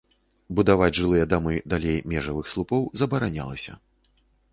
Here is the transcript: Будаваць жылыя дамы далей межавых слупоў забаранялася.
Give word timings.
Будаваць 0.59 0.93
жылыя 0.99 1.25
дамы 1.33 1.53
далей 1.73 1.99
межавых 2.13 2.49
слупоў 2.53 2.87
забаранялася. 3.03 3.77